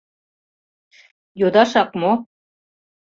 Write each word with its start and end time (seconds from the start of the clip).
Йодашак 1.39 1.89
мо? 2.01 2.11